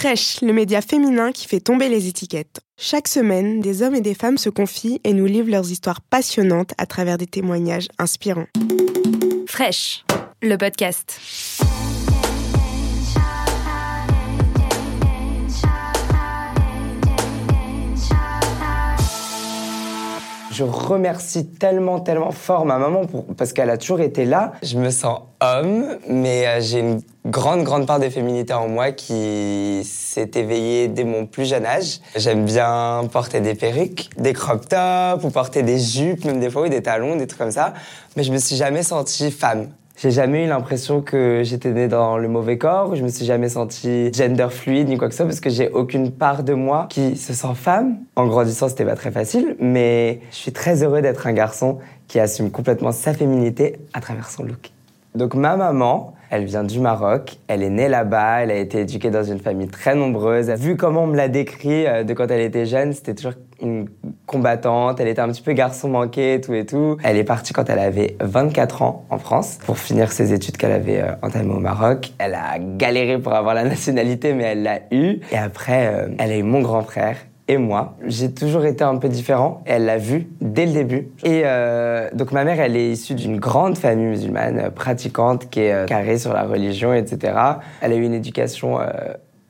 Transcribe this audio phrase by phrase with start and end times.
[0.00, 2.60] Fresh, le média féminin qui fait tomber les étiquettes.
[2.78, 6.72] Chaque semaine, des hommes et des femmes se confient et nous livrent leurs histoires passionnantes
[6.78, 8.46] à travers des témoignages inspirants.
[9.46, 10.06] Fresh,
[10.40, 11.20] le podcast.
[20.60, 24.52] Je remercie tellement, tellement fort ma maman pour, parce qu'elle a toujours été là.
[24.62, 28.92] Je me sens homme, mais euh, j'ai une grande, grande part de féminité en moi
[28.92, 32.00] qui s'est éveillée dès mon plus jeune âge.
[32.14, 36.66] J'aime bien porter des perruques, des crop tops ou porter des jupes, même des fois,
[36.66, 37.72] ou des talons, des trucs comme ça.
[38.18, 39.68] Mais je me suis jamais sentie femme.
[40.02, 43.50] J'ai jamais eu l'impression que j'étais née dans le mauvais corps, je me suis jamais
[43.50, 46.86] sentie gender fluide ni quoi que ce soit parce que j'ai aucune part de moi
[46.88, 47.98] qui se sent femme.
[48.16, 52.18] En grandissant, c'était pas très facile, mais je suis très heureux d'être un garçon qui
[52.18, 54.70] assume complètement sa féminité à travers son look.
[55.14, 59.10] Donc ma maman, elle vient du Maroc, elle est née là-bas, elle a été éduquée
[59.10, 60.48] dans une famille très nombreuse.
[60.50, 63.88] Vu comment on me l'a décrit euh, de quand elle était jeune, c'était toujours une
[64.26, 66.96] combattante, elle était un petit peu garçon manqué tout et tout.
[67.02, 70.72] Elle est partie quand elle avait 24 ans en France pour finir ses études qu'elle
[70.72, 72.12] avait euh, entamées au Maroc.
[72.18, 75.18] Elle a galéré pour avoir la nationalité mais elle l'a eu.
[75.32, 77.16] Et après, euh, elle a eu mon grand frère
[77.50, 77.96] et moi.
[78.06, 79.62] J'ai toujours été un peu différent.
[79.66, 81.08] Elle l'a vu dès le début.
[81.24, 85.62] Et euh, donc ma mère, elle est issue d'une grande famille musulmane euh, pratiquante qui
[85.62, 87.34] est euh, carrée sur la religion, etc.
[87.80, 88.78] Elle a eu une éducation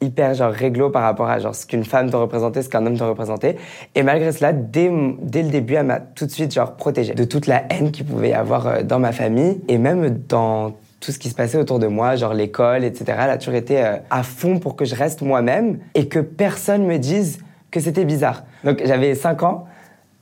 [0.00, 2.96] hyper genre réglo par rapport à genre ce qu'une femme doit représenter, ce qu'un homme
[2.96, 3.56] doit représenter.
[3.94, 7.46] Et malgré cela, dès, le début, elle m'a tout de suite genre protégée de toute
[7.46, 11.28] la haine qu'il pouvait y avoir dans ma famille et même dans tout ce qui
[11.28, 13.04] se passait autour de moi, genre l'école, etc.
[13.22, 13.78] Elle a toujours été
[14.10, 17.38] à fond pour que je reste moi-même et que personne me dise
[17.74, 18.44] que c'était bizarre.
[18.62, 19.66] Donc j'avais 5 ans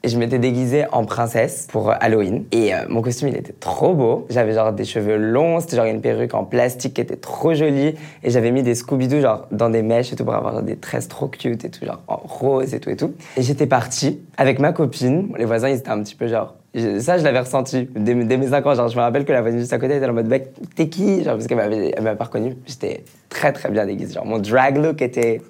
[0.03, 2.45] et je m'étais déguisée en princesse pour Halloween.
[2.51, 4.27] Et euh, mon costume, il était trop beau.
[4.31, 7.95] J'avais genre des cheveux longs, c'était genre une perruque en plastique qui était trop jolie.
[8.25, 11.09] Et j'avais mis des Scooby-Doo genre dans des mèches et tout pour avoir des tresses
[11.09, 13.13] trop cute et tout, genre en rose et tout et tout.
[13.37, 15.29] Et j'étais partie avec ma copine.
[15.37, 16.55] Les voisins, ils étaient un petit peu genre...
[17.01, 18.75] Ça, je l'avais ressenti dès, mes 5 ans.
[18.75, 20.89] Genre, je me rappelle que la voisine juste à côté était en mode, mec, t'es
[20.89, 21.23] qui?
[21.23, 22.57] Genre, parce qu'elle m'avait pas reconnue.
[22.67, 24.15] J'étais très, très bien déguisée.
[24.15, 25.43] Genre, mon drag look était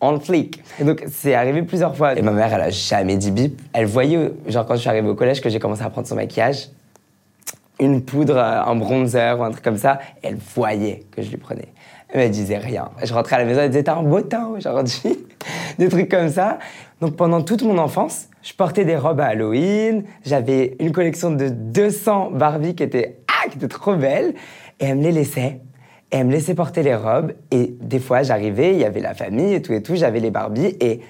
[0.00, 0.62] on flic.
[0.80, 2.18] Et donc, c'est arrivé plusieurs fois.
[2.18, 3.60] Et ma mère, elle a jamais dit bip.
[3.72, 6.16] Elle voyait, genre, quand je suis arrivé au collège, que j'ai commencé à prendre son
[6.16, 6.70] maquillage,
[7.78, 11.68] une poudre, un bronzer ou un truc comme ça, elle voyait que je lui prenais.
[12.08, 12.90] Elle me disait rien.
[13.02, 15.18] Je rentrais à la maison, elle disait, t'as un beau teint aujourd'hui.
[15.78, 16.58] des trucs comme ça.
[17.00, 20.04] Donc, pendant toute mon enfance, je portais des robes à Halloween.
[20.24, 24.34] J'avais une collection de 200 Barbie qui étaient, ah, qui trop belles.
[24.80, 25.60] Et elle me les laissait
[26.12, 27.32] et elle me laissait porter les robes.
[27.50, 30.30] Et des fois, j'arrivais, il y avait la famille et tout et tout, j'avais les
[30.30, 31.00] Barbies et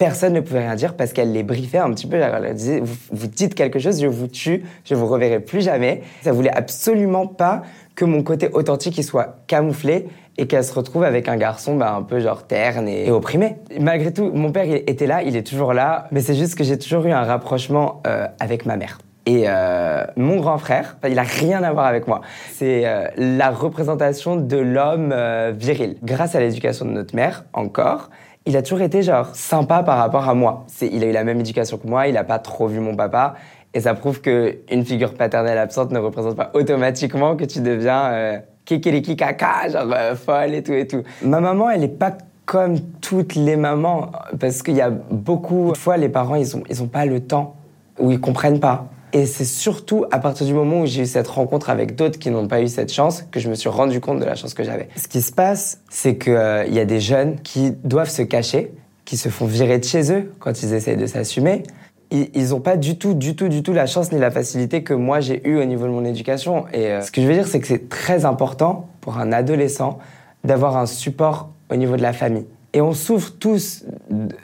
[0.00, 2.16] personne ne pouvait rien dire parce qu'elle les briefait un petit peu.
[2.16, 6.02] Elle disait, vous, dites quelque chose, je vous tue, je vous reverrai plus jamais.
[6.22, 7.62] Ça voulait absolument pas
[7.94, 11.94] que mon côté authentique il soit camouflé et qu'elle se retrouve avec un garçon bah,
[11.94, 13.56] un peu genre terne et, opprimé.
[13.78, 16.64] Malgré tout, mon père il était là, il est toujours là, mais c'est juste que
[16.64, 18.98] j'ai toujours eu un rapprochement euh, avec ma mère.
[19.26, 22.22] Et euh, mon grand frère, il a rien à voir avec moi.
[22.52, 25.96] C'est euh, la représentation de l'homme euh, viril.
[26.02, 28.10] Grâce à l'éducation de notre mère, encore,
[28.46, 30.64] il a toujours été genre sympa par rapport à moi.
[30.80, 33.34] Il a eu la même éducation que moi, il a pas trop vu mon papa.
[33.74, 39.14] Et ça prouve qu'une figure paternelle absente ne représente pas automatiquement que tu deviens kikiriki
[39.14, 41.04] kaka, genre folle et tout et tout.
[41.22, 42.14] Ma maman, elle est pas
[42.46, 44.10] comme toutes les mamans,
[44.40, 47.20] parce qu'il y a beaucoup de fois, les parents, ils ont, ils ont pas le
[47.20, 47.54] temps,
[48.00, 48.88] ou ils comprennent pas.
[49.12, 52.30] Et c'est surtout à partir du moment où j'ai eu cette rencontre avec d'autres qui
[52.30, 54.62] n'ont pas eu cette chance que je me suis rendu compte de la chance que
[54.62, 54.88] j'avais.
[54.96, 58.72] Ce qui se passe, c'est qu'il euh, y a des jeunes qui doivent se cacher,
[59.04, 61.64] qui se font virer de chez eux quand ils essayent de s'assumer.
[62.12, 64.94] Ils n'ont pas du tout, du tout, du tout la chance ni la facilité que
[64.94, 66.64] moi j'ai eu au niveau de mon éducation.
[66.72, 69.98] Et euh, ce que je veux dire, c'est que c'est très important pour un adolescent
[70.42, 72.46] d'avoir un support au niveau de la famille.
[72.72, 73.84] Et on souffre tous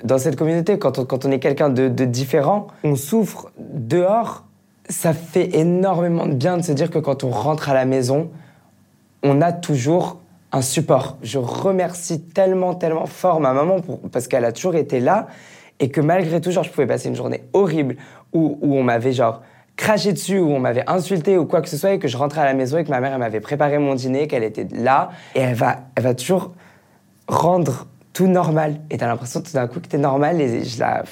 [0.05, 2.67] dans cette communauté quand on, est quelqu'un de différent.
[2.83, 4.47] On souffre dehors
[4.89, 8.31] ça fait énormément de bien de se dire que quand on rentre à la maison,
[9.23, 10.21] on a toujours
[10.53, 11.19] un support.
[11.23, 13.79] Je remercie tellement, tellement fort ma maman
[14.13, 15.27] parce qu'elle a toujours été là
[15.81, 17.97] et que malgré tout, genre, je pouvais passer une journée horrible
[18.33, 19.43] où, où on m'avait genre
[19.77, 22.41] craché dessus, où on m'avait insulté ou quoi que ce soit et que je rentrais
[22.41, 25.41] à la maison et que ma mère, m'avait préparé mon dîner, qu'elle était là et
[25.41, 26.53] elle va, elle va toujours
[27.29, 28.81] rendre tout normal.
[28.91, 31.03] Et t'as l'impression tout d'un coup que t'es normal et je la...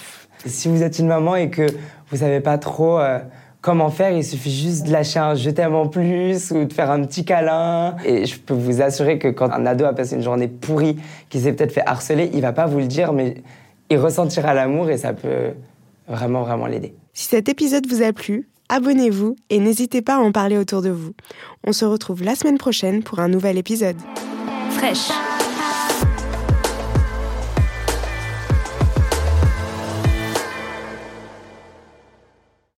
[0.47, 1.67] Si vous êtes une maman et que
[2.11, 3.01] vous savez pas trop...
[3.01, 3.19] Euh,
[3.65, 4.13] comment faire.
[4.13, 7.25] Il suffit juste de lâcher un je t'aime en plus ou de faire un petit
[7.25, 7.97] câlin.
[8.05, 10.97] Et je peux vous assurer que quand un ado a passé une journée pourrie,
[11.31, 13.43] qui s'est peut-être fait harceler, il va pas vous le dire, mais
[13.91, 15.55] il ressentira l'amour et ça peut
[16.07, 16.95] vraiment, vraiment l'aider.
[17.15, 20.91] Si cet épisode vous a plu, abonnez-vous et n'hésitez pas à en parler autour de
[20.91, 21.13] vous.
[21.67, 23.97] On se retrouve la semaine prochaine pour un nouvel épisode.
[24.71, 25.11] Fraîche